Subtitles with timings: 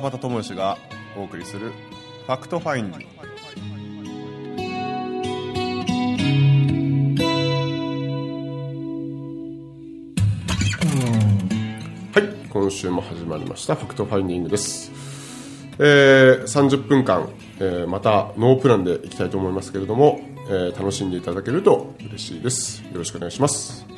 [0.00, 0.78] 川端知義が
[1.16, 1.72] お送りする
[2.24, 3.18] 「Fact Finding」
[12.14, 14.92] はい今週も始まりました Fact Finding です。
[15.80, 22.82] えー、30分間、えーまたノープランでいきたいと思いますけれども、えー楽しんでいただけると嬉しいです。
[22.92, 23.97] よろしくお願いします。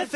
[0.00, 0.08] はい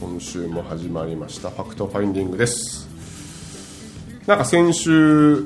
[0.00, 2.88] 今週も始まりましたファクトファインディングです。
[4.26, 5.42] なんか先週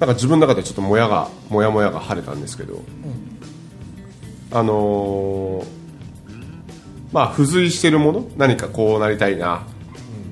[0.00, 2.82] なんか自分の中でちょっともやがもやもやが晴れたんですけど、
[4.50, 5.83] あのー
[7.14, 9.62] まあ付随してるもの何かこうなりたいな、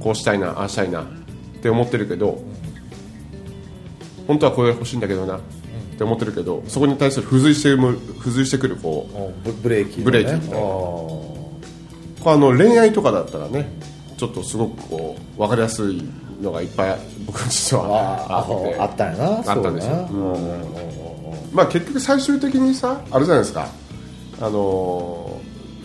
[0.00, 1.06] こうしたいなああしたいなっ
[1.62, 2.42] て思ってるけど
[4.26, 5.40] 本当はこれ欲しいんだけどなっ
[5.96, 7.76] て思ってるけどそこに対する付随して
[8.18, 10.04] 付随してくるこうブブレーキのね。
[10.04, 10.56] ブレーキみたいな。
[10.58, 11.60] こ
[12.26, 13.70] れあの恋愛とかだったらね
[14.16, 16.02] ちょっとすごくこう分かりやすい
[16.40, 18.76] のがいっぱい僕実あはあって。
[18.78, 20.08] ああったんやなあったんですよ。
[21.52, 23.68] まあ結局最終的にさあれじゃないですか。
[24.40, 25.31] あのー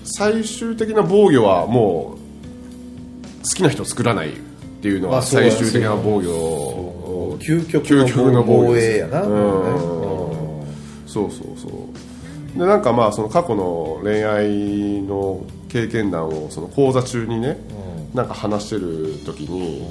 [0.08, 4.34] 最終的な防御はもう好きな人作らないっ
[4.82, 9.30] ていうのが最終的な防御究極のの防衛やな、うん。
[11.06, 11.68] そうそうそ
[12.56, 12.82] うでなん。
[12.82, 17.58] かまあその過去の恋愛の経験談をその講座中にね、
[18.14, 18.28] なん。
[18.28, 19.84] か話してる時に、い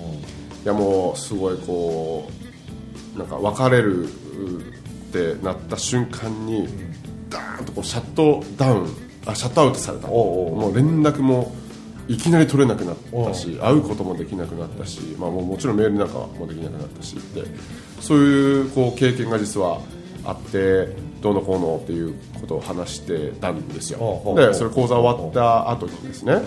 [0.64, 2.28] やもうすごいこ
[3.14, 3.28] うなん。
[3.28, 4.08] か別れるっ
[5.12, 6.68] てなった瞬間に、
[7.30, 10.08] ダーンとこうシャットダウンあシャットアウトされた。
[10.08, 11.54] もう連絡も
[12.08, 17.42] いきなり取れなくなったし会うこともできなくなったし、まあ、もうもちろんメールなんかもできなくなったしって
[18.00, 19.80] そういうこう経験が実は
[20.24, 20.88] あって
[21.20, 24.34] どうのこうのっていうことを話してたんですよ。
[24.36, 26.40] でそれ講座終わった後にですね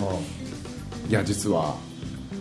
[1.08, 1.76] いや実は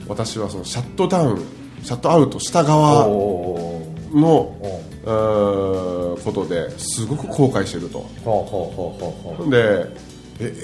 [0.08, 1.44] 私はそのシャットダウン
[1.84, 4.56] シャットアウトした側の
[6.24, 8.06] ことですごく後悔してると。
[9.50, 9.88] で
[10.40, 10.56] え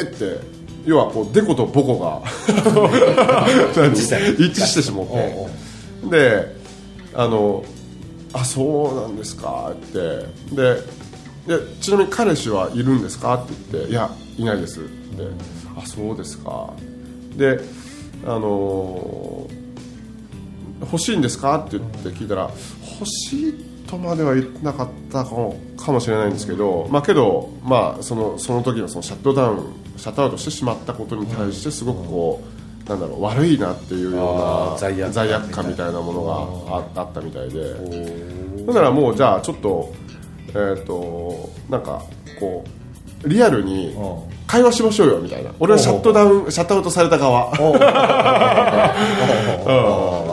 [0.00, 0.38] えーって
[0.84, 2.52] 要はこうデコとボコが 一
[4.60, 5.34] 致してしまって。
[6.10, 6.54] で
[7.14, 7.64] あの
[8.32, 9.98] あそうなんですかって。
[10.54, 10.82] で
[11.46, 14.88] でちなみに彼氏はいるんですかって言っていやいないですって。
[15.76, 16.70] あそうですか。
[17.36, 17.60] で
[18.26, 19.46] あの
[20.80, 22.50] 欲しいんですかって言って聞いたら
[23.00, 23.54] 欲しい
[23.94, 32.42] とまでは言ってなかったかもかもしれないんですけど、まあ、けど、まあ、そのその時のそのシャットダウンシャットアウトしてしまったことに対してすごくこ
[32.86, 36.00] う、なんだろう悪いなっていうようあなー罪悪感みたいな。
[36.00, 37.74] ものがああったみたいで。
[38.66, 39.92] だからもうじゃあちょっと
[40.48, 42.02] えっ、となんか
[42.38, 42.83] こう
[43.26, 43.94] リアルに
[44.46, 45.50] 会話しましょうよみたいな。
[45.58, 47.50] 俺はシャットダウンシャットアウトされた側。
[47.50, 47.56] うん。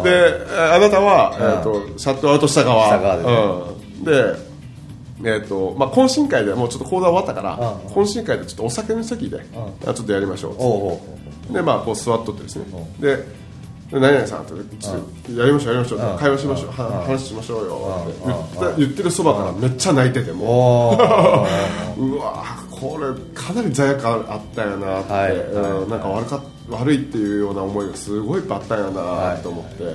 [0.04, 2.98] であなたは、えー、とシャットアウトした側。
[4.04, 4.52] で
[5.24, 7.94] えーとまあ、懇親会でもうちょっと講座終わったから、うん。
[7.94, 9.46] 懇親会でちょっとお酒の席で、
[9.86, 11.00] あちょっとやりましょ
[11.50, 12.66] うでまあこう座っとってですね、
[13.00, 13.18] で
[13.92, 18.08] で何々さんとちょっとやりましょうやりましょう、会話しましょう、は話しましょうよ
[18.72, 22.02] って言ってるそばからめっちゃ泣いてても、おー。
[22.02, 25.36] うわこれかなり罪悪感あったよなって、はい。
[25.36, 25.90] うん。
[25.90, 29.90] なんか悪か悪いっていうような思いがすごいいっぱいあったんやなと思って、で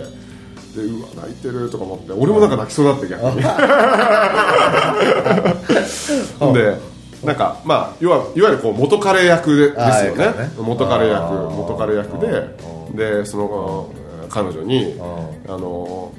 [0.85, 2.13] うわ泣いてるとか思って。
[2.13, 3.43] 俺もなんか泣きそうだって逆に。
[6.55, 6.77] で
[7.25, 10.51] なんかまあ要はいわゆるこう元彼役でですよあねーね。
[10.59, 12.55] 元彼役元彼役で。
[12.95, 13.91] でその
[14.29, 15.03] 彼女にう
[15.49, 16.13] あの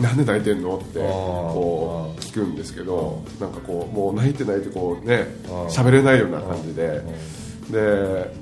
[0.00, 0.76] なんで泣いてんの？
[0.76, 5.26] ってこう聞くんですけどなんかこうもう泣いて泣いてこうね
[5.68, 7.02] 喋れないような感じで。
[7.70, 8.34] で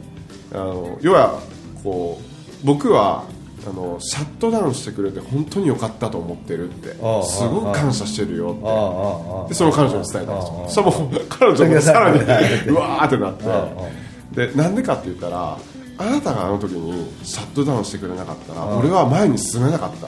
[0.52, 1.40] あの要は
[1.84, 2.18] こ
[2.62, 3.24] う僕は
[3.68, 9.48] あのシャットダウンしてくれて本当に良かったと思ってるってすごく感謝してるよって。
[9.50, 10.64] でその彼女に伝えたんですよ。
[10.68, 12.18] そしたらもう彼女もさらに
[12.70, 14.46] うわーってなって。
[14.48, 15.58] でなんでかって言ったら
[15.98, 20.06] あなたがあの時にシャットダウンしてくれなかったら俺は前に進めなかった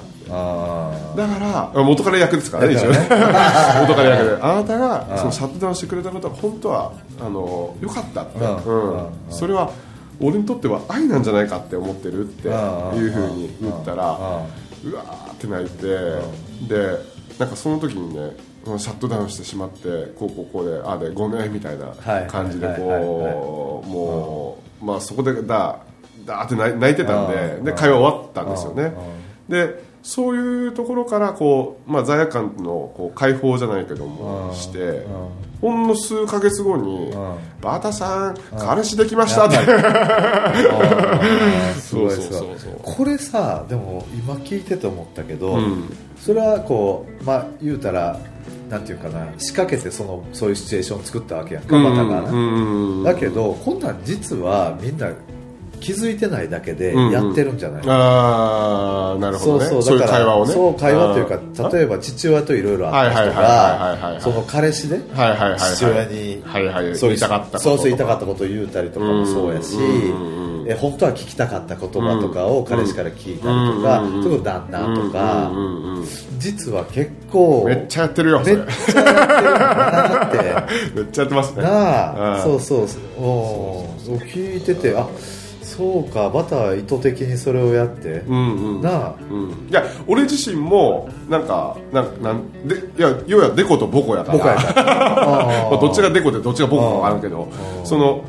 [1.16, 2.98] だから元彼役ですからね一応ね。
[3.80, 4.38] 元彼役で。
[4.40, 8.92] あなたがそのシャットダウンしてくれたことは本当はあの良かったって、うん。
[8.92, 9.06] うん。
[9.28, 9.70] それは
[10.20, 14.04] 俺にとっては愛なんじゃないかって思ってるっていうふうに言ったら
[14.84, 15.86] うわーって泣いて
[16.68, 16.98] で
[17.38, 22.26] なんかその時にねうんシャットダウンしてしまってこうこうこうでああでごめんみたいなはい。
[22.26, 25.78] 感じでこうもうまあそこでだ
[26.26, 28.82] だーって泣いてたんでうんで会話終わったんですよね。
[28.84, 34.10] うんでそういうところからこう、まあ、罪悪感のこう解放じゃないけどうん。
[34.10, 35.28] もしてうん。
[35.60, 39.58] ほんの数ヶ月後にうん「バータさん彼氏できました」って。
[42.82, 45.94] これさでも今聞いてて思ったけど、うん。
[46.18, 48.18] それはこうまあ言うたら
[48.70, 51.64] なんていうかな仕掛けてそのそういうシチュエーションを作ったわけやん。
[51.64, 52.34] か、またがな、う
[53.00, 53.04] ん。
[53.04, 55.10] だけどこんなん実はみんな
[55.80, 57.12] 気づいてないだけでうんうん。
[57.12, 59.66] やってるんじゃない、ああなるほどね。
[59.66, 60.52] そうそうそういうだから会話をね。
[60.52, 66.42] そう会話というか例えば父親といろいろあった人がその彼氏で父親に
[66.96, 74.22] そう言いたかったことそうそう言いたかったことを言うたりとかもそうやしうんえ本当は聞きたかった言葉とかを彼氏から聞いたりとかうん。
[74.22, 76.06] そういうこと旦那とかうんうんうん
[76.38, 78.56] 実は結構めっちゃやってるよそれ。
[78.56, 79.66] めっちゃやってるんだ
[80.08, 80.38] なって。
[80.94, 81.62] めっちゃやってますね。
[81.62, 82.42] なあうん。
[82.42, 83.00] そうそうそう。
[83.22, 85.06] おーそう聞いててあ
[85.76, 88.24] そうかバター意図的にそれをやって。
[88.26, 88.82] うんうん。
[88.82, 89.14] なあ。
[89.30, 94.38] うん、いや俺自身もなんかなんなんでいや要はデコとボコやから。
[94.38, 94.94] 僕やから。
[95.70, 98.22] まあどっちがデコでどっちがボコかあるけどうんその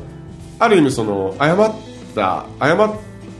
[0.58, 1.72] ある意味その謝っ
[2.14, 2.90] た謝っ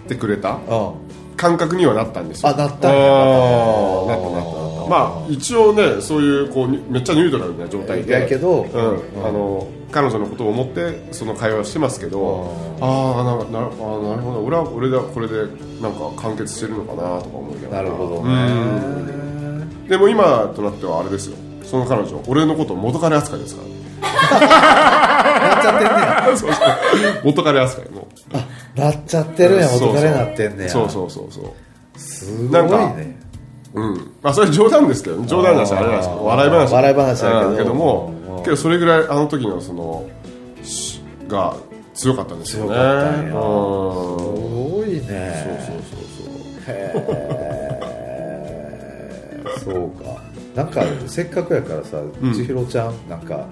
[0.09, 0.91] てくれたうん
[1.37, 2.51] 感覚にはなったんですよ。
[2.51, 3.03] あなったんや。
[3.03, 4.91] あなったなったなった。
[4.91, 8.13] まあ一応ねそういうこうにめっちゃニュートラルな状態で。
[8.13, 8.63] やけど。
[8.63, 8.91] うん。
[8.91, 9.27] うん。
[9.27, 12.19] あの彼女のことを思ってその会話をしてますけど
[12.81, 13.71] うんああなななる
[14.23, 14.43] ほど。
[14.45, 15.47] 俺は俺でこれで
[15.81, 17.83] なんか完結してるのかなとか思いながら。
[17.85, 19.07] なるほどうん。
[19.07, 21.37] ねでも今となってはあれですよ。
[21.65, 23.69] その彼女俺のことを元彼扱いですから。
[24.03, 26.37] なっちゃってんねや。
[26.37, 26.67] そうそう。
[27.25, 28.09] 元彼扱いも。
[28.75, 29.71] なっちゃってるやん。
[29.73, 30.71] 元彼なってんねや。
[30.71, 31.11] そうそう。
[31.11, 33.21] そうそうすごいなんかね
[33.75, 34.13] うん。
[34.23, 35.27] まあそれ冗談ですけどね。
[35.27, 36.25] 冗談だしあれなんですけど。
[36.25, 36.73] 笑い話。
[36.73, 37.75] 笑い話だけど。
[37.75, 40.09] もうんけどそれぐらいあの時のその
[40.63, 41.57] しが
[41.95, 42.75] 強かったんですよね。
[43.29, 45.03] すごいね。
[45.67, 46.93] そうそうそうへ
[47.75, 50.23] えそうか。
[50.55, 52.13] なんかせっかくやからさん。
[52.35, 53.47] 千尋ちゃんなんか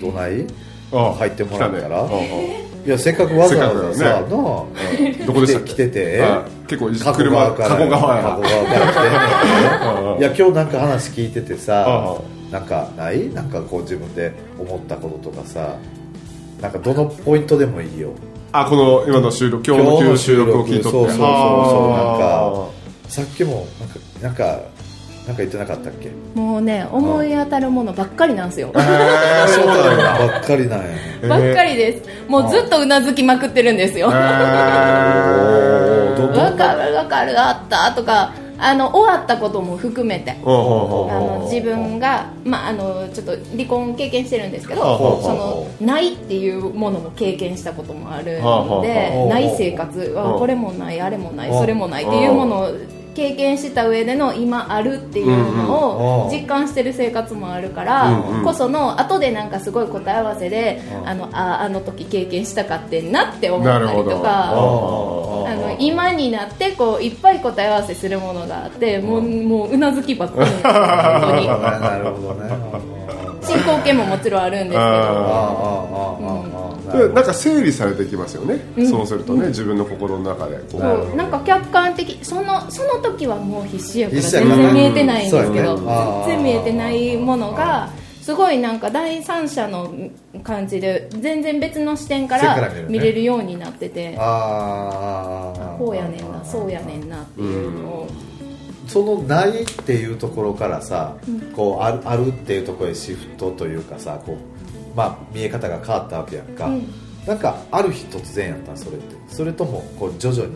[0.00, 0.46] どない？
[0.92, 2.08] あ入ってもらったら？
[2.86, 5.26] いやせっかくわざわざさせっかくなあ。
[5.26, 6.22] どこでした来てて。
[6.22, 7.68] あ結構車川から。
[7.70, 8.42] 加古川から来
[10.18, 12.16] て いや今日なんか話聞いててさあ
[12.54, 13.28] なんかない？
[13.34, 15.76] なんかこう自分で思ったこととかさ？
[16.60, 18.12] なんかどのポイントでもいいよ。
[18.52, 20.98] あこの今の収録今日の収録を聞いとって。
[20.98, 21.24] そうそうそうそう。
[21.26, 22.70] あ
[23.08, 24.44] さっきもなんかなんか
[25.26, 26.12] なんか言ってなかったっけ？
[26.38, 28.70] もうね思い当たるものばっかりなんですよ。
[28.72, 30.28] ーへーそうなんだ。
[30.28, 34.12] ばっかりなんやねばっかりですもうずっとうなずきまくってるんですよ。
[34.12, 34.14] へー。
[36.16, 37.36] どどわかるわかる。
[37.36, 44.82] あったとかあの終わったことも含めてあの自分が、まあ、あのちょっと離婚経験してるんですけど
[45.22, 45.28] そ
[45.80, 52.70] のないっていうものも経験したこともあるのでない生活はあこれもないあれもないはあそれもないっていうものを
[53.14, 61.08] 経験した上での今あるっていうのを実感してる生活もあるからこその後でなんかすごい答え合わせでうん。
[61.08, 65.23] あのああの時経験したかってんなって思ったりとか。
[65.78, 70.50] 今になってこういっぱい答え合わせするものがあってもうもううなずきばっかり。
[70.66, 72.50] なるほどね。
[73.42, 74.80] 進行形ももちろんあるんですけど。
[74.80, 81.16] ああああああでなんか整理されてきますよね、そうするとね、自分の心の中でそう。
[81.16, 85.76] なんか客観的そのその時はもう必死やから全然見えてないんですけど。
[86.26, 87.88] 全然見えてないものが
[88.24, 89.92] すごいなんか第三者の
[90.42, 94.16] 感じで全然別の視点からら見れるようになってて。
[94.18, 98.08] ああこうやねんなそうやねんなっていうのを。
[98.88, 101.16] そのないっていうところからさ、
[101.54, 106.86] こうあるあるっていうところへシフトというかさこう、まあ、見え方が変わったわけやんか、うん。
[107.26, 109.16] なんかある日突然やったんそれって。
[109.28, 110.54] それともこう徐々に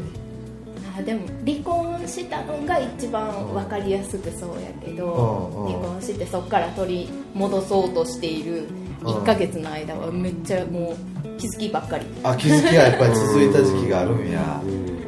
[0.99, 5.73] あでも離婚したのが一番分かりやすくそうやけど、うんうん。
[5.73, 8.69] 離婚してそこから取り戻そうとしている
[9.00, 12.07] 1ヶ月の間はめっちゃもう気づきばっかり。
[12.25, 14.61] あ気づきがやっぱり続いた時期があるんや、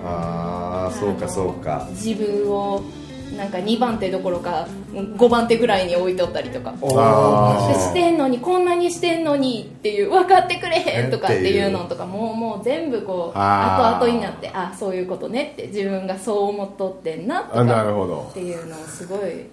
[0.05, 1.89] ああそうかそうか。
[1.91, 2.83] 自分を
[3.37, 6.75] なんか2番手どころか5番手ぐらいに置いとったりとか。
[6.81, 18.29] してんのにこんなにしてんのにっていう分かってくれへんとかっていうのとかもうもう全部こう後々になってあそういうことねって自分がそう思っとってんなとかるほど。
[18.31, 19.47] っていうのをすごい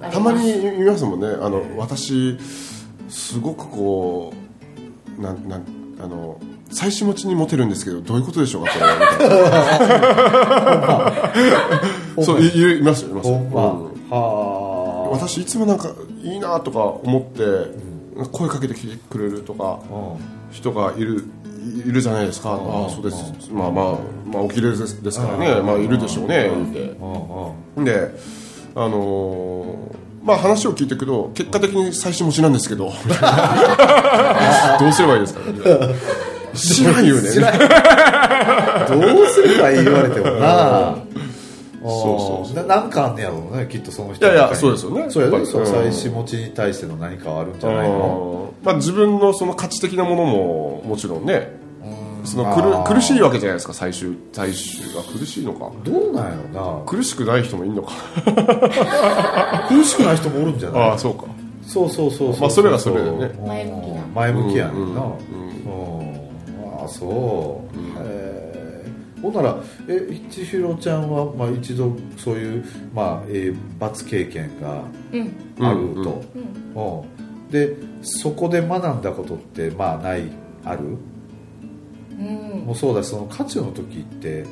[0.00, 1.26] たまに言いますもんね。
[1.28, 2.38] あの私
[3.08, 4.32] すごくこ
[5.18, 5.64] うなんなん
[6.00, 6.38] あの
[6.70, 9.28] 妻子持ちにモテるんですけどどういうことでしょうかそれみたい
[12.16, 13.30] なそういいいますよいます。
[13.30, 13.38] よ
[14.10, 15.12] ほん。
[15.12, 15.90] 私いつもなんか
[16.22, 17.42] いいなとか思って
[18.32, 20.54] 声かけてきてくれるとかうん。
[20.54, 21.24] 人がいる
[21.86, 23.52] いるじゃないですか、ああそうです。
[23.52, 26.80] まあまあまあお綺麗ですですからね、まあいるでしょうね言って。
[26.80, 27.52] うん。
[27.76, 27.84] うん。
[27.84, 28.10] で
[28.74, 32.86] あのーまあ話を聞いていくと結果的に妻子持ちなんですけど。
[34.80, 35.58] どうすればいいですかね
[36.54, 37.22] 知らんよね。
[37.22, 37.28] ど
[39.22, 40.96] うすればいい言われてもな。
[41.80, 45.06] そうそうななんかあんねやろうねきっとその人いやいやそうですよね。
[45.10, 48.52] そうやねそ妻子持ちに対しての何かはあるんじゃないの。
[48.64, 51.56] まあ、自分のその価値的なものももちろんね
[52.24, 55.02] その苦苦しいわけじゃないですか最終最終が。
[55.04, 55.70] 苦しいのか。
[55.84, 57.92] どうなんやろ苦しくない人もいるのか。
[58.26, 58.32] な
[59.68, 60.80] 苦しくない人もおるんじゃない？
[60.90, 61.26] ああそうか。
[61.62, 63.30] そうそうそうそうまあそれがそれでね。
[63.46, 64.02] 前向きな。
[64.14, 65.02] 前向きやねんな。
[65.02, 65.06] うん。
[65.06, 65.10] うん。
[66.00, 66.07] うん
[66.88, 67.78] そう。
[67.78, 68.68] へえ
[69.22, 69.56] ほんなら
[69.88, 72.64] え千尋ちゃんは、まあ、一度そういう、
[72.94, 75.32] まあえー罰経験がうん。
[75.66, 76.04] あるうん。
[76.04, 77.50] と、うん。
[77.50, 80.22] でそこで学んだことってまあない
[80.64, 80.84] ある？
[82.18, 82.66] うん。
[82.66, 84.44] もうそうだしその渦中の時って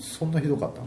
[0.00, 0.86] そんなひどかったの？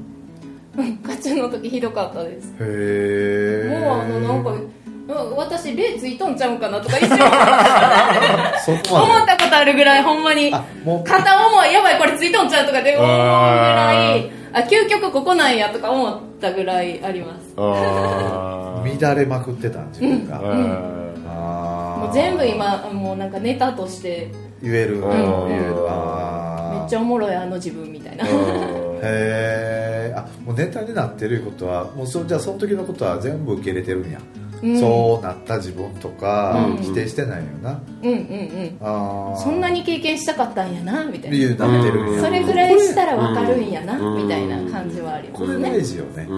[1.01, 2.53] ガチの時ひどかったです。
[2.59, 4.69] へえもうあのなんかうん
[5.07, 7.17] 私霊ついとんちゃうんかなとか一瞬。
[8.91, 10.51] 思ったことあるぐらいほんまに。
[10.51, 34.46] 片思いやばいこれついとんちゃうとかで思うぐらいああ究極ここなんやとか思ったぐらいあります乱れまくってたん自分が、ああーもう全部今もうなんかネタとして言える、ん言えるめっちゃおもろいあの自分みたいなーへえあもうネタになってることはもうそじゃあその時のことは全部受け入れてるんや、うん
[34.79, 36.83] そうなった自分とか、うん。
[36.83, 37.81] 否定してないよな。
[38.01, 39.37] うんうんうん。
[39.37, 44.23] そんなに経験したかったんやなみたい理由なになってるんや、それぐらいしたら分かるんやなうん。
[44.23, 46.35] みたいな感じはありまこれすね大事よね、う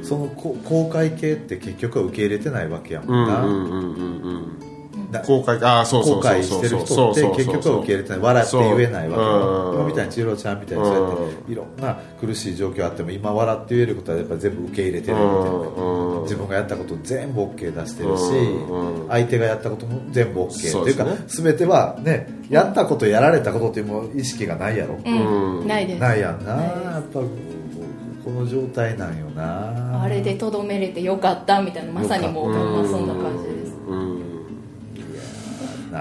[0.00, 0.04] ん。
[0.04, 4.60] そのこ公開系って結局は受け入れてないわけやもな、うんんうんうんうんうん。
[4.60, 4.75] な
[5.24, 6.32] 公開ああそうそう後そう。
[6.32, 9.24] 悔してるそう人って結局は受け入れてない笑って言えないわけそう。
[9.24, 9.74] ようん。
[9.76, 15.40] 今みたいに千尋ちゃんみたいにそうやっていろんな苦しい状況あっても今笑って言えることはやっぱ全部受け入れてるみたいな。
[15.50, 16.22] うん。
[16.22, 19.08] 自分がやったこと全部 OK 出してるしうん。
[19.08, 20.92] 相手がやったことも全部 OK っていうかそうで
[21.28, 21.50] すね。
[21.50, 24.98] 全てはねやったことやられたことっていうもう意識がないやろ。
[25.04, 25.60] うん。
[25.60, 25.66] うん。
[25.68, 26.00] ないです。
[26.00, 26.52] ないやんな。
[26.52, 27.20] やっぱ
[28.24, 30.02] この状態なんよな。
[30.02, 33.06] あれでとどめれてよかったみたいなまさにもうそん。
[33.06, 33.55] な感じ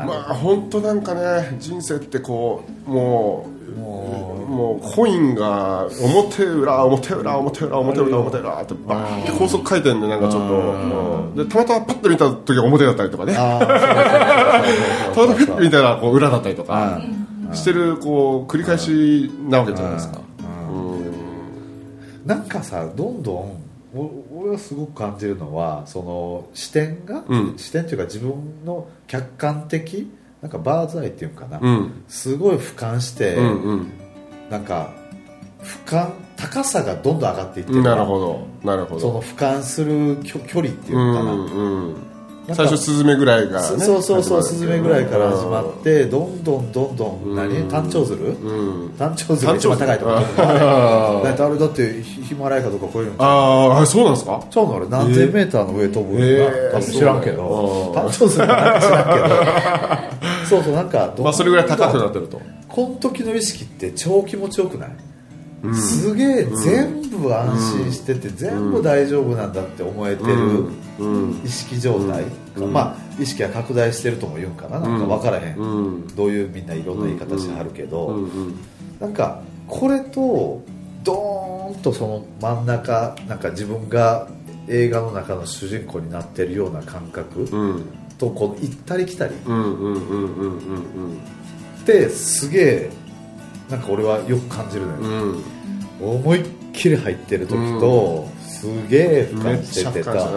[0.06, 11.36] まあ本当なんかね人生ってこうもうももうコインが表裏表裏表裏表裏表裏ってバーンって高速回転でなんかちょっとうん。
[11.36, 13.34] でたまたまパッと見た時は表だったりとかね。
[13.36, 17.02] たまたまピッと見たらこう裏だったりとか
[17.50, 17.56] うん。
[17.56, 20.20] してるこう繰り返しなわけじゃないですか。
[20.40, 22.28] うん。
[22.28, 23.56] なんかさどんどんお
[24.34, 27.54] 俺はすごく感じるのはその視点が、うん。
[27.58, 28.34] 視点というか自分
[28.66, 30.12] の客観的
[30.42, 32.04] なんかバーズアイっていうかな、うん。
[32.08, 33.92] すごい俯瞰して、うんうん。
[34.50, 34.92] なんか
[35.64, 39.02] 俯瞰高さがどんどん上がっていってるなるほどなるほど。
[39.02, 42.02] その俯瞰する距距離っていうかな,、んうんなん。
[42.02, 42.02] か
[42.54, 47.36] 最初スズメぐらいがねそうそうそうスズメぐらいから始まってどんどんどんどんうん。
[47.36, 47.64] 何？
[47.70, 48.90] 単調鶴うん。
[48.98, 50.12] 単調鶴が一番高いとこ
[51.26, 54.40] だってあれだってヒヒマラヤかとかこういうのあーそうなんですか？
[54.50, 54.76] ちゃうの。
[54.76, 56.72] あれ何千メーターの上飛ぶんだ、えー。
[56.72, 57.38] 多分知らんけど。
[57.48, 59.36] そう単調するかなんか知らんけど。
[60.50, 62.40] そうそうなんかどんまあそれぐらい高くなってると。
[62.70, 64.90] この時の意識って超気持ちよくない、
[65.74, 67.48] すげえ全部安
[67.82, 70.34] 心してて、全部大丈夫なんだって思えてる。
[70.34, 70.70] うん
[71.44, 72.24] 意識状態、
[72.56, 72.74] うん。
[72.74, 74.80] まあ意識が拡大してるとも言うんかな。
[74.80, 76.08] なんか分からへん、うん。
[76.16, 78.24] どういうみんないろんな言い方してはるけど、うん。
[78.24, 78.60] うん。
[79.00, 80.62] なんかこれと
[81.04, 84.28] ドーンとその真ん中なんか自分が
[84.68, 87.84] 映画の中の主人公になってるような感覚うん。
[88.18, 89.34] とこの行ったり来たり。
[91.84, 92.90] ってすげえ
[93.70, 95.00] なんか俺はよく感じるのよ、
[96.02, 96.16] うん。
[96.18, 98.28] 思いっきり入ってる時と、
[98.66, 100.30] すげえ俯めっ瞰しててちゃ感じた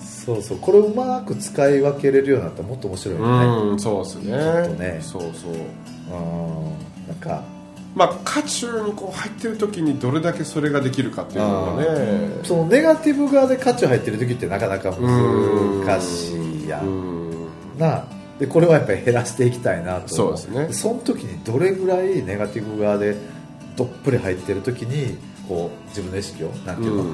[0.00, 0.58] そうそう。
[0.58, 4.32] これをうまく使い分けれるようになったらもっと面白いよね、うん、うん、そうですね。
[4.32, 5.52] きっとねそうそう。
[5.52, 6.64] うん。
[7.08, 7.44] なんか。
[7.94, 12.40] まあ渦中にこう入ってる時にどれだけそれができるかっていうのがね。
[12.42, 16.86] そのネガティブ側で価値入ってる時ってなかなか難しいやん。
[16.86, 17.48] うん。
[17.78, 18.04] な。
[18.38, 20.68] でこれはやっぱり減らしていきたいなとそうですね。
[20.72, 23.16] その時にどれぐらいネガティブ側で
[23.76, 25.16] どっぷり入ってる時に
[25.48, 27.10] こう自分の意識をなんていうの、うん。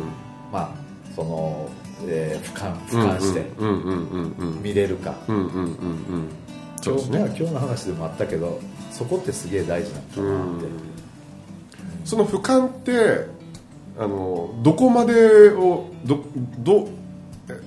[0.53, 0.71] まあ
[1.15, 1.69] その、
[2.07, 4.63] えー俯瞰俯瞰してうんうんうんうん。
[4.63, 8.61] 見れるか、今日まあ今日の話でもあったけど
[8.91, 10.67] そこってすげえ大事なんだなって、
[12.05, 13.27] その俯瞰って
[13.99, 16.25] あのどこまでをど
[16.59, 16.89] ど
[17.49, 17.61] え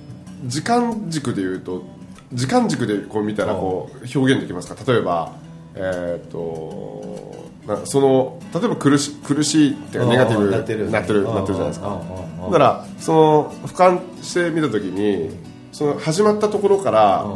[0.44, 1.84] 時間軸でいうと
[2.32, 4.92] 時間軸でこう見たらこう表現できますか？
[4.92, 5.32] 例えば
[5.76, 7.35] えっ、とな
[7.84, 12.00] その例えば苦し苦しいっていうかネガティブなってるなってるじゃないですか。
[12.44, 15.30] だからその俯瞰してみた時に
[15.72, 17.26] その始まったところから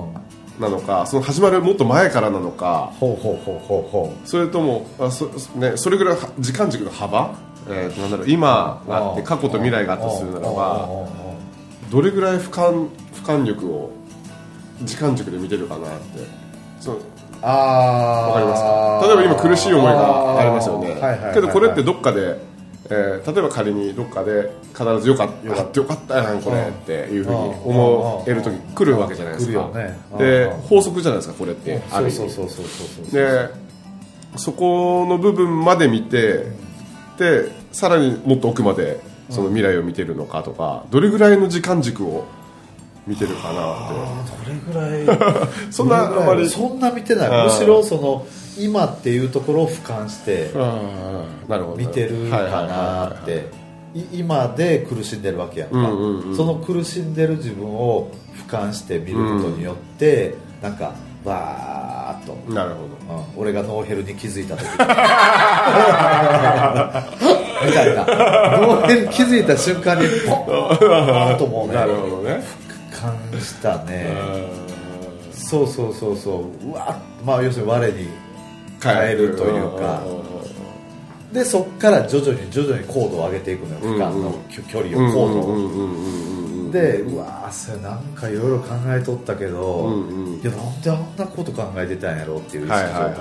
[0.61, 7.35] なのかその始まるもっと前からなのかほうほうほうほうほそれともあそ,、ね、それぐらいは時間軸の幅、
[7.69, 10.89] えーとなんだろう今があって過去と未来があったとするならば
[11.91, 13.91] どれぐらい俯瞰俯瞰力を
[14.83, 16.41] 時間軸で見てるかなって。
[16.81, 16.97] そう
[17.43, 19.01] あわかりますか？
[19.07, 22.39] 例えば今苦しい思いがありますよね、はいはいけどこれってどっかで、
[22.91, 29.71] えー例えば仮にどっかで必ずよかったよかったよかったやんこれっていうふうに思える時来るわけじゃないですか。
[29.75, 29.99] ね。
[30.19, 30.61] でうん。
[30.63, 33.15] 法則じゃないですかこれってあるそうそうそうそうそう。
[33.15, 33.49] で
[34.37, 36.47] そこの部分まで見て
[37.19, 42.27] でさらにもっと奥までその未来を見てるのかとかどれぐらいの時間軸を
[43.07, 45.19] 見てるかなっあーどれぐらい？
[45.19, 46.49] て そんなあまり。
[46.49, 48.27] そんな見てなうんいむしろその
[48.59, 50.51] 今っていうところを俯瞰して
[51.77, 53.47] 見てるかなはいって
[53.95, 56.37] い今で苦しんでるわけやんか、うんうんうん。
[56.37, 58.11] その苦しんでる自分を
[58.49, 60.93] 俯瞰して見ることによって、なんか
[61.25, 62.77] バーッと、なるほ
[63.37, 63.43] うん。
[63.43, 64.65] 俺がノーヘルに気づいた時
[67.67, 68.05] みたいな。
[68.59, 71.75] ノーヘルに気づいた瞬間にポーンともうね。
[71.75, 72.43] ど なるほどね
[73.01, 74.13] 俯瞰したね。
[75.33, 76.69] そうそうそうそう。
[76.69, 78.09] うわまあ要するに我に
[78.83, 80.03] 返るというか。
[81.33, 86.71] でそっから徐々に徐々に高度を上げていくのよ俯瞰の距距離を高度を。
[86.73, 90.41] でうわーそれなんかいろいろ考えとったけど、うんうん。
[90.41, 93.13] いやなんであんなこと考えてたんやろっていう意識はいはいはいはい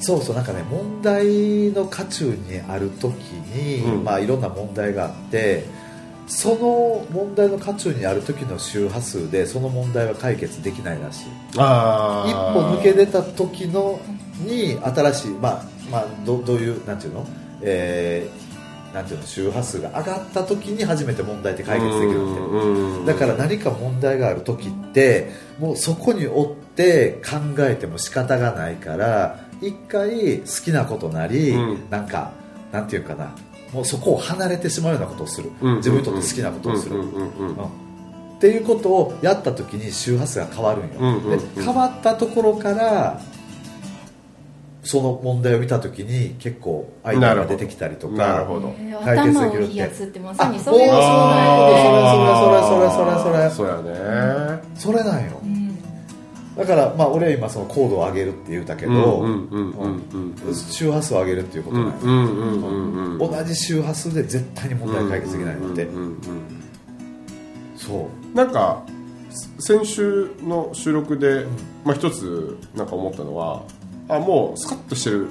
[0.00, 4.04] 状そうそうなんかね問題の渦中にある時に、うん。
[4.04, 5.64] まあいろんな問題があって
[6.26, 11.26] その問題の渦中にある時の周波数でその問題は解決できないらしい。
[11.58, 14.00] あ一歩抜け出た時の
[14.38, 17.26] に新しいまあまあどどういうなんていうの？
[17.60, 19.26] えーなんていうの？
[19.26, 31.90] 周波数が上がった時に初めて問題って解決できるんでだから何か問題がある時ってもうそこに追って考えても仕方がないから一回好きなことなり、うん。
[31.90, 32.32] なんか
[32.70, 33.34] なんていうかな？
[33.72, 35.76] もうそこを離れてしまうようなことをする、うん。
[35.76, 37.02] 自分にとって好きなことをする、
[38.36, 40.88] っていうことをやった時に周波数が変わるん。
[40.88, 41.08] よ、うん。
[41.08, 41.32] うん。
[41.32, 41.54] うん。
[41.54, 43.20] で変わったところから
[44.84, 51.46] その問題を見た時に結構アイデアが出てきたりとかなるほどえー解決頭できるってをいいやつってまさにあそれをもうそうなん。
[51.46, 53.76] やそれそれそれそれそれそれそうや
[54.56, 55.24] ねそれなん。
[55.24, 55.31] ようん
[56.56, 59.24] だからまあ俺は今その高度を上げるって言ったけど、
[60.70, 65.88] 周波数を上げるっていうことなん同じ周波数で絶対に問題解決できないので、
[67.76, 68.36] そう。
[68.36, 68.82] なんか
[69.58, 71.46] 先週の収録で、
[71.84, 73.62] まあ、一つなんか思ったのは
[74.08, 75.28] あもうスカッとしてる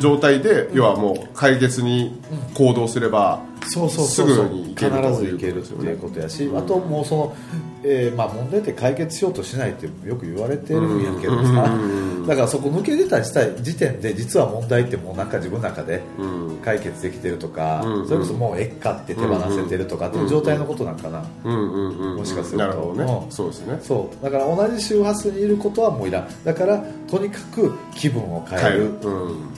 [0.00, 2.20] 状態で、要はもう解決に
[2.54, 6.58] 行動すれば、そうそうそうすぐに必ず行けるっていうことやし、うん。
[6.58, 7.36] あともうその、
[7.82, 12.26] えーまあ、問題って解決しようとしないってよく言われてるんやけどさ、うん。
[12.26, 16.58] だからそこ抜け出た時点で実は問題ってもうなんか自分の中でうん。
[16.64, 18.08] 解決できてるとか、うん。
[18.08, 22.64] それこそもうえっかって手放せてるとかっていう状態のことなんかな、もしかすると。
[22.64, 23.12] なるほどね。
[23.24, 23.32] うん。
[23.32, 23.78] そうですね。
[23.82, 24.24] そう。
[24.24, 26.28] だから同じ周波数にいることはもういらん。
[26.44, 28.84] だからとにかく気分を変える。
[28.84, 29.48] うん。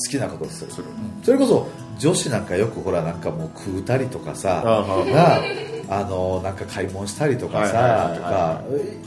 [0.00, 0.70] 好きなことをする。
[1.24, 1.66] それこそ
[1.98, 4.62] 女子なんかよくほらなんかもう食うたりとかさ
[5.12, 5.42] が
[5.90, 8.62] あのなんか買い物したりとかさはいとか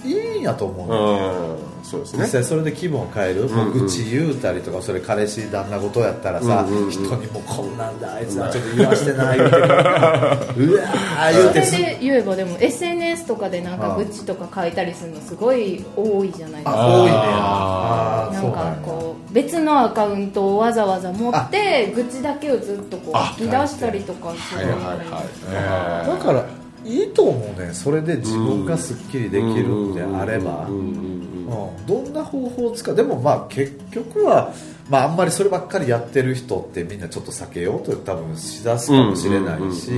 [0.08, 6.84] いいんやと思うのうんそうです実ね際それで気分を変える、もう愚痴言うたりとかそれ彼氏旦那事やったらさ、うんうん。
[6.86, 16.72] うん人にもこんなんだあいつはちょっと言わしてな 言うてくるからうわー言うそれで言えばでも SNS とかでなんかああ愚痴とか書いたりするのすごい多いじゃないですか。
[16.74, 17.12] あ多いね。
[17.14, 25.06] ああーなんかこう別のアカウントをわざわざ持って愚痴だけをずっとこうあ吐き出したりとかするはいはいはい。
[25.52, 26.44] えーだから
[26.84, 27.70] いいと思うね。
[27.74, 31.86] それで自分がすっきりできるんであれば、うんうんうんうん。
[31.86, 32.96] どんな方法を使う？
[32.96, 34.54] でもまあ結局は、
[34.90, 39.90] まあ、あんまりそればっかりやってる人ってみんなちょっと避けようと多分しだすかもしれないし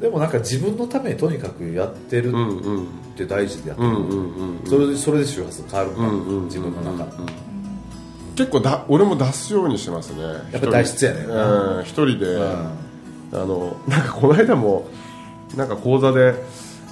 [0.00, 4.66] でもなんか自分のためにとにかくやってるって大事でやってる、うんうんうん。
[4.66, 7.26] それでそれで周波数変わるから、うんうん自分の中、うん
[8.36, 10.22] 結構だ俺も出すようにしてますね。
[10.52, 12.86] やっぱ体質やねんうん一人で、うん。
[13.32, 14.88] あのなんかこの間も
[15.56, 16.34] なんか講座で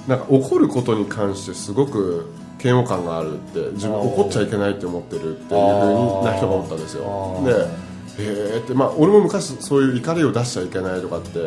[0.07, 2.31] なんか怒ることに関してすごく
[2.63, 7.41] 嫌悪感があるって自分怒っちゃいけないって思ってるっていうふうな人が思ったんですよ。
[7.45, 7.85] で
[8.17, 11.39] へえってまあ俺も昔そういう怒りを出しちゃいけないとかって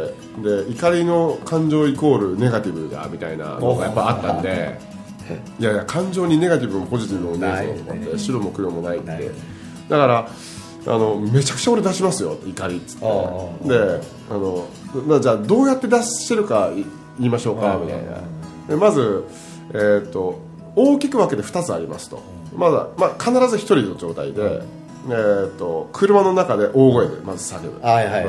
[0.43, 4.79] で怒りの感情イコールネガティブだみたいなのがやっぱあったんで
[5.59, 7.49] いやいや感情にネガティブもポジティブもね。
[7.63, 9.31] えぞとかって白も黒もないって。
[9.89, 10.29] だから
[10.87, 13.05] あのめちゃくちゃ俺出しますよ怒りっつって。
[13.69, 14.67] であの
[15.07, 16.85] まあじゃあどうやって出してるかい
[17.19, 18.21] 言いましょうかみたいな。
[18.69, 19.25] でまず、
[19.73, 22.23] えー、と大きく分けて2つありますと。
[22.55, 24.63] まだ、まあ、必ず1人の状態で、
[25.07, 27.81] えー、と車の中で大声でまず叫ぶ。
[27.81, 28.25] はいはいはい。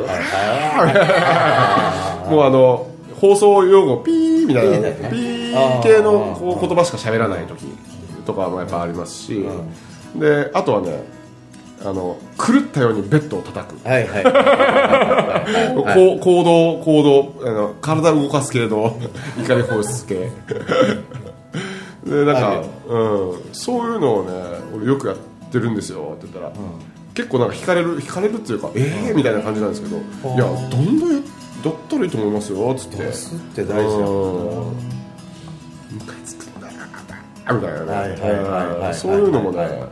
[2.25, 2.87] は もうあの
[3.19, 4.89] 放送用語ピーみたいな。
[5.09, 7.65] ピー系のこう言葉しか喋らない時
[8.25, 9.45] とかもやっぱありますし、
[10.15, 11.03] であとはね
[11.81, 14.03] あの狂ったようにベッドを叩く、いはい。
[14.07, 18.97] はい行動行動あの体を動かす系の
[19.41, 20.29] 怒り放出系
[22.05, 24.31] でなんかうん、そういうのをね
[24.75, 25.17] 俺よくやっ
[25.51, 26.53] てるんですよって言ったら、
[27.13, 31.21] 結構なんか惹かれる惹かれるっていうかええー、みたいな感じなんですけどいやどんどんや
[31.63, 33.03] だったらいいと思いますよっつって。
[33.03, 34.71] ドスって大事やもん。
[34.71, 34.99] うん
[35.89, 36.73] ムカつくんだよ
[37.51, 39.89] みたいなね、はいはいそういうのもね、はいはい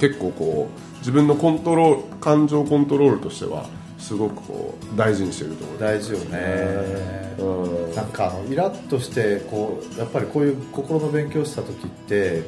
[0.00, 3.66] 結構こう自分のコントロール感情コントロールとしては
[4.00, 5.78] すごくこう大事にしてるところ。
[5.78, 7.36] 大事よね。
[7.38, 7.94] うん。
[7.94, 12.42] なんかあのイラッとしてこうやっぱりこういう心の勉強した時って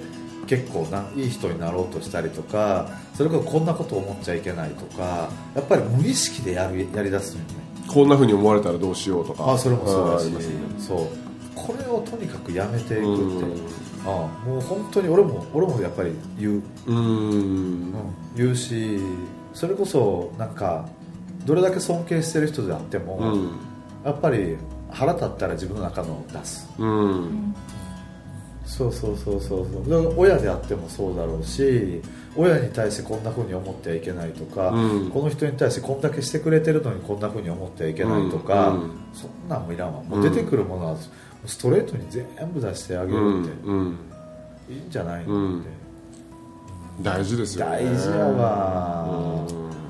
[0.46, 7.54] 結構ないい人になろうとしたりとかそれこそこんなこと思っちゃいけないとかやっぱり無意識でやるやりだすのよね。
[7.86, 9.52] こんなふうに思われたらどうしようとか。
[9.52, 10.40] あそれもそうだし、ね。
[10.78, 11.08] そう。
[11.54, 13.66] これをとにかくやめていくってうん。
[14.04, 14.06] あ
[14.44, 16.96] もう本当に俺も俺もやっぱり言う、うん。
[16.96, 17.94] うん。
[18.34, 18.98] 言うし
[19.52, 20.88] それこそなんか
[21.44, 23.50] どれだけ尊敬してる人であっても、うん。
[24.05, 24.57] やっぱり
[24.90, 26.68] 腹立ったら自分の中の出す。
[26.78, 27.55] うん。
[28.64, 30.14] そうそうそうそうそう。
[30.16, 32.00] 親であってもそうだろうし
[32.37, 35.11] 親に対してこんな風に思ってはいけないとか、うん。
[35.11, 38.83] この人に対してこんだけしてくれてるのにこんな風に思ってはいけないとか、うん。
[38.83, 40.02] うんそんなんもいらんわ。
[40.02, 40.96] もう出てくるものは
[41.44, 43.52] ストレートに全部出してあげうるって、
[44.72, 45.61] いいんじゃないのうん。
[45.61, 45.68] って、
[47.02, 47.72] 大事ですよね。
[47.72, 49.81] 大事やわ、うん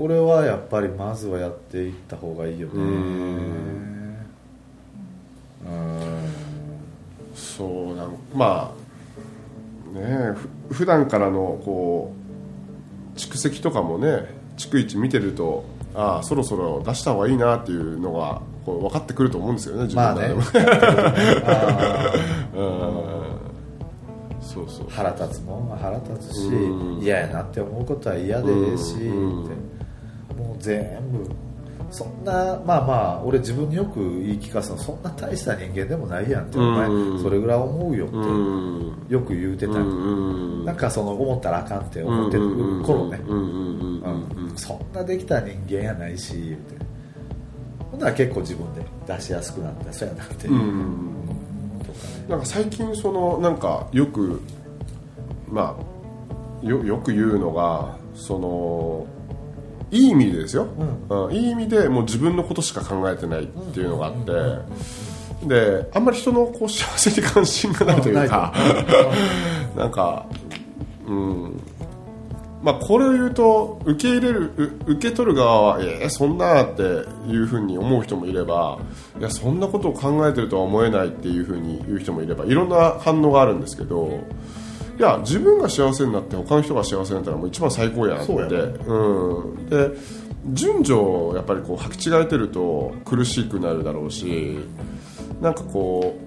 [0.00, 2.72] これはやっぱりまずはやっていった方がいいよね。
[2.74, 4.16] うん。
[5.66, 6.30] うん。
[7.34, 8.72] そうなんま
[9.94, 10.34] あねえ
[10.70, 12.14] ふ普段からのこ
[13.14, 20.40] う蓄積とかもね逐一見てるとああそろそろ出した方がいいなっていうのがこう分かってくると思うんですよね自分でも
[24.40, 27.02] そうそうー腹立つもんは腹立つしうん。
[27.02, 29.04] 嫌やなって思うことは嫌でええしって
[30.60, 31.28] 全部。
[31.90, 37.22] そんなまあまあ俺自分によく言い聞かすのそんな大した人間でもないやんってお前うん。
[37.22, 39.06] それぐらい思うよってうん。
[39.08, 39.72] よく言うてた。
[39.72, 39.82] んう
[40.62, 40.64] ん。
[40.64, 43.18] なんかその思ったらあかんって思ってる頃ね。
[44.54, 46.76] そんなできた人間やないし言うて。
[47.90, 49.92] ほんなら結構自分で出しやすくなった。
[49.92, 50.46] そうやなって。
[50.46, 51.20] いう、うん。
[51.80, 54.40] とかねなんか最近そのなんかよく
[55.48, 55.76] ま
[56.62, 59.06] あよよく言うのがその
[59.90, 60.68] いい意味でですよ、
[61.10, 61.32] うん。
[61.34, 64.14] いい意味でもう自分のことしか考えてないっていうのがあっ
[65.40, 68.52] て、であんまり人のこう幸せに関心がないというか、
[69.76, 70.26] な んか
[71.06, 71.60] うん。
[72.62, 76.82] まあこれを言うと受け入れるう受け取る側はえー、そんなって
[77.26, 78.78] いうふうに思う人もいれば
[79.18, 84.20] いやそんなことを考えてるとは思えないっていうふうに言う人もいればいろんな反応があるんですけど
[85.00, 88.26] いや自分が幸せになって他の人が幸せになったらもう一番最高やなって。
[88.26, 89.90] そううん、で
[90.52, 94.58] 順序をやっぱりこう履き違えてると苦しくなるだろうし
[95.40, 96.18] なんかこ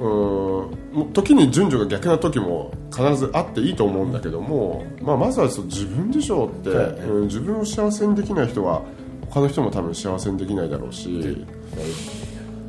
[0.00, 8.82] ううん時に順序が逆な時も必ずあっていいと思うんだけども、まあ、まずはそう自分でしょうって、うん、自分を幸せにできない人は
[9.28, 11.46] 他の人も多分幸せにできないだろうし、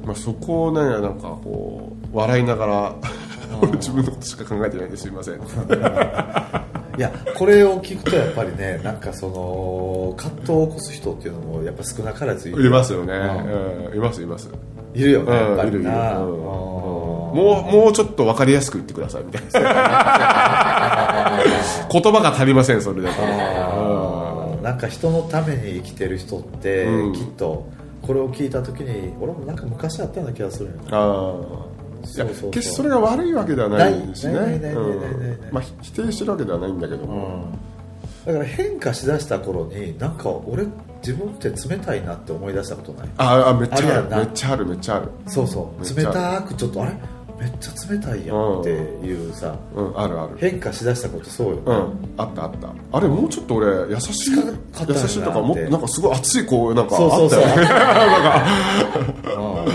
[0.06, 2.96] まあ、そこをねなんかこう笑いながら
[3.62, 5.08] 俺 自分のことしか考えてないんです。
[5.08, 5.36] いません。
[6.96, 12.68] いやこれを聞くとやっぱりねなんかその葛藤を起こす人っていうのもやっぱ少なからずいる。
[12.68, 14.50] いますよね、ううん、いますいます。
[14.94, 16.28] いるよねやっぱりな、うん。
[16.28, 16.36] うん。
[16.36, 21.42] もうもうちょっと分かりやすく言ってくださいみたいな。
[21.92, 23.16] 言葉が足りませんそれだと。
[23.24, 24.64] あー。
[24.64, 27.14] なんか人のために生きてる人って、うん。
[27.14, 27.66] きっと
[28.04, 30.72] これを聞いた時に俺もなんか昔あったような気がするよ。
[30.74, 31.34] ねあ
[32.04, 34.34] 決してそれが悪いわけではないしね。
[34.34, 35.54] ないないないないないないうん。
[35.54, 37.46] まあひ否定してるわけではないんだけども、
[38.26, 40.66] だから変化しだした頃になんか俺
[41.00, 43.10] 自分って冷たいなって思い出したことない？
[43.18, 44.10] ああめっちゃある。
[44.18, 45.10] めっちゃあるめっちゃある。
[45.28, 45.98] そうそう。
[45.98, 46.94] 冷たくちょっとあれ？
[47.40, 50.00] めっちゃ冷たいやんっていうさ、うん。
[50.00, 50.38] あるある。
[50.38, 52.14] 変化しだしたことそうよね、うん。
[52.16, 52.70] あったあった。
[52.94, 57.44] あれもうちょっと俺優しい優しいとかもなんかすごい熱いこうなんかそうそうそう。
[57.44, 57.56] あっ
[59.24, 59.72] たよね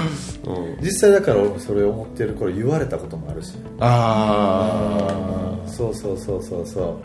[0.49, 0.85] うん。
[0.85, 3.55] 実際だから俺もそれ思ってる頃言われたこともあるし。
[3.81, 6.99] あそうそうそうそうそ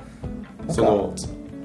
[0.69, 0.73] う。
[0.73, 1.13] その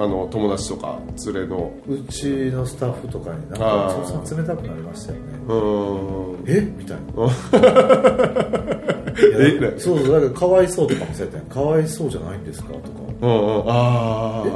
[0.01, 1.73] あの友達とか連れの。
[1.89, 5.25] うちのスタッフとかになんあかー「そうさん冷たくなりましたよね。
[5.49, 6.61] うーん」え？
[6.77, 7.03] みたいな。
[9.75, 9.79] え？
[9.79, 11.47] そうそうだからかわいそうとかもそうやったやん。
[11.47, 12.69] かわいそうじゃないんですか？
[12.75, 12.89] とか。
[13.23, 13.65] うんうん。
[13.67, 14.51] あえ？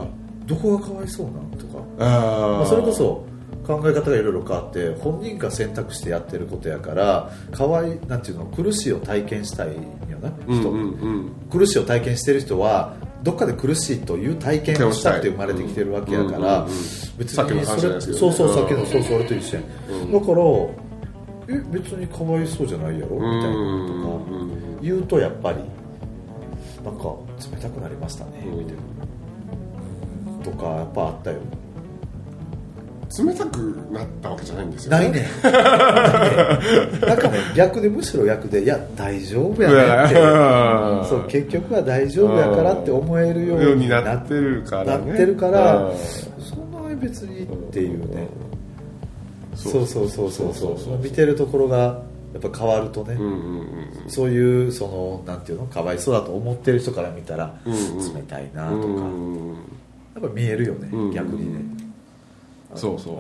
[0.46, 1.34] どこがかわいそうなん？
[1.58, 1.82] とか。
[1.98, 3.24] ああまあ、それこそ
[3.66, 9.72] 考え方がいろいろ変わって本人が選択してやってることやからかわいなんていうの苦しいを体験したいん
[10.10, 11.32] よな人、うんうんうん。
[11.50, 16.74] 苦しいを体験してる人はどっかで苦しいという体験をしたくて生まれてきてるわけやから、うんうんうんうん。
[17.18, 18.54] 別にそれ話じゃないですけどそうそううん。
[18.54, 20.12] さっきのそうそれと一緒や、うん。
[20.12, 20.42] だから
[21.48, 23.16] え別にかわいそうじゃないやろ？
[23.16, 25.58] みたいなうんとか言うとやっぱり
[26.84, 27.14] なんか
[27.54, 28.82] 冷たくなりましたねうんみたいな。
[30.44, 31.38] とかやっぱあったよ
[33.18, 33.56] 冷たく
[33.92, 35.26] なったわけじゃないんですよないね。
[35.42, 40.20] なんかね逆でむしろ逆でいや大丈夫やねって。
[40.20, 45.06] うんそう結局は大丈夫やからって思えるようにななってるからね。
[45.08, 45.76] なってるから。
[45.86, 45.92] うん
[46.38, 48.28] そんな別にっていうね。
[49.54, 50.78] そそううそうそうそう。
[50.78, 51.76] そう見てるところが
[52.32, 53.66] やっぱ変わるとね、うんうんうん
[54.08, 55.66] そういうそのなんていうの？
[55.66, 58.14] かわいそうだと思ってる人から見たら、うんうん。
[58.14, 59.54] 冷たいなとか、うん
[60.14, 61.12] やっぱ見えるよね、うん。
[61.12, 61.60] 逆にね
[62.74, 63.18] そうそう。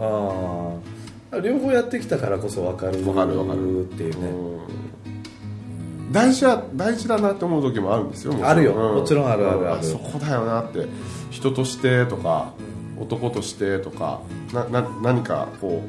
[1.32, 3.86] ああ両方やってきたからこそ分かるわかるわかる。
[3.86, 6.12] っていうね、うん。
[6.12, 8.50] 大事は大事だなって思う時もあるんですよもちろん。
[8.50, 8.74] あるよ。
[8.74, 9.00] うん。
[9.00, 9.84] もちろんあるあるある。
[9.84, 10.86] そこだよなって。
[11.30, 12.52] 人としてとか
[12.98, 14.20] 男としてとか
[14.52, 15.82] なな何かこ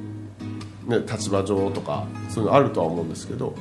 [0.87, 3.53] う、ね、立場上とかそういうのあるとは思うんですけど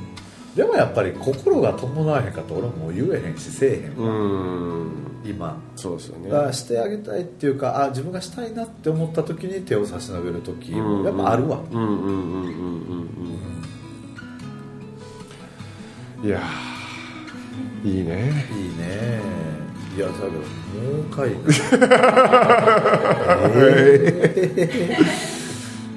[0.55, 4.07] でもやっぱり心が伴わへんかと俺もう言えへんしせえへん、う
[4.85, 4.91] ん。
[5.25, 5.59] 今。
[5.75, 6.29] そうですよね。
[6.29, 13.09] だからしてあげたいっていうかあ自分がしたいなって思った時に手を差し伸べる時やっぱあるわ、うんうんうんうんうん
[16.21, 16.27] うん。
[16.27, 18.45] いやーいいね。
[18.51, 19.21] いいね。
[19.95, 20.39] いやだけども
[21.01, 21.29] うかい
[23.55, 24.97] え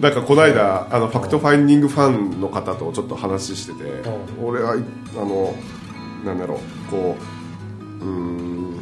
[0.01, 4.81] なんかこの間あのファクトファインディングファンの方とちょっと話しててう俺はい
[5.17, 5.55] あの
[6.25, 7.17] なんだろうこ
[8.01, 8.81] ううーん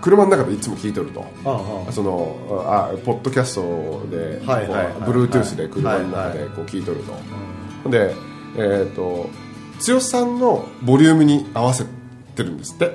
[0.00, 1.24] 車の中でいつも聞いとると。
[1.90, 4.92] そのあポッドキャストではいはいはい。
[4.92, 7.00] こう Bluetooth で車の中でこう聞いとる
[7.84, 7.90] と。
[7.90, 8.14] で
[8.58, 9.30] えっと
[9.86, 11.84] 剛さんのボリュームに合わせ
[12.36, 12.92] てるんですって。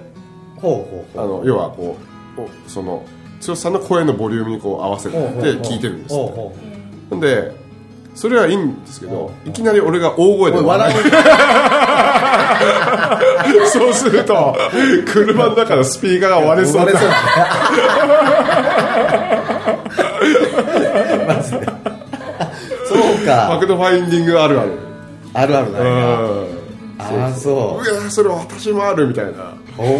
[0.58, 1.26] ほうほうほう。
[1.26, 1.98] あの要はこ
[2.38, 3.04] うおその
[3.46, 6.24] 剛さんの声のボリュームにこう合わせて聞いてるんですって。
[6.24, 6.69] ほうほうほ
[7.18, 7.52] んで
[8.16, 10.94] それはいいんですけどいきなり俺が大声で笑う。
[13.72, 14.56] そうすると
[15.06, 16.86] 車の中のスピーカーが割れそう。
[16.86, 16.92] な
[21.28, 21.66] マジで。
[22.86, 24.78] そうマかクドファインディングあるある。
[25.34, 26.60] あるあるなんやうん。
[27.00, 27.90] ああそう。
[27.90, 29.84] うわそれ私もあるみたいなお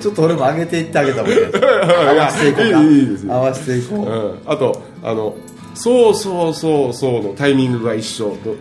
[0.00, 1.40] ちょっと俺も上げていってあげたもんね合
[2.14, 2.80] わせていこうか。
[2.82, 3.32] いいいいですよ。
[3.34, 4.38] 合わせていこう、うん。
[4.46, 5.34] あとあの
[5.74, 8.36] そうそうそうそうのタイミングが一緒。
[8.42, 8.56] と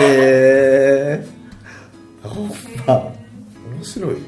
[0.00, 1.26] へえ
[2.22, 2.50] ほん
[2.86, 3.14] ま面
[3.82, 4.20] 白いね。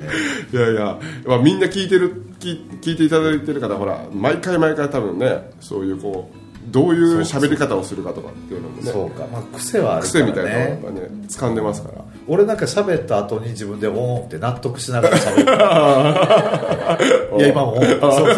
[0.53, 8.91] いやいや、まあ、みんな聞いてる聞聞いていただいてる方ほら毎回毎回多分ねそういうこうどういう喋り方をするかとかっていうのもね。
[8.91, 9.27] そうか。
[9.33, 12.05] まあ癖はあるか癖みたいなやっらねぱね掴んでますから。
[12.27, 15.43] 俺なんか喋った後に自分でオーンって納得しながら喋る。
[17.39, 17.85] いや今もオーン。
[17.85, 18.35] ってそうそう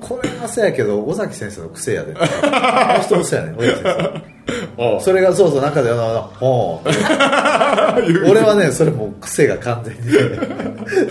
[0.00, 3.54] これはそうやけど尾崎先生の癖やであの人の癖やね。
[3.58, 4.36] 尾崎先生。
[5.00, 10.12] それがそうそう中であのほーって俺はねそれもう癖が完全にね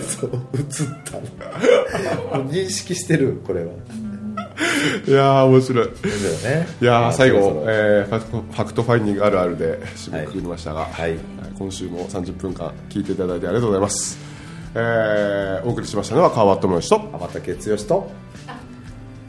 [0.00, 0.64] そう映っ
[1.04, 1.18] た
[2.38, 3.66] 認識してるこれは
[5.06, 5.86] いやー面白い。
[5.86, 5.92] ね。
[6.80, 11.16] いやー最後えーファクトファインディングあるあるで締めくくりましたが、はい。
[11.58, 14.18] 今週も30分間聞いていただいてありがとうございます、
[14.74, 17.18] えーお送りしましたのは川端智之と。
[17.18, 18.10] 天竹剛と。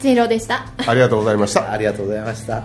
[0.00, 0.66] 千尋でした。
[0.86, 1.72] ありがとうございました。
[1.72, 2.62] ありがとうございました